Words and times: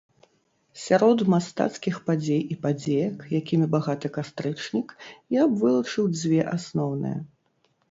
Сярод 0.83 1.19
мастацкіх 1.33 1.99
падзей 2.07 2.41
і 2.55 2.57
падзеек, 2.63 3.17
якімі 3.41 3.69
багаты 3.77 4.07
кастрычнік, 4.17 4.97
я 5.41 5.47
б 5.53 5.65
вылучыў 5.67 6.11
дзве 6.19 6.41
асноўныя. 6.57 7.17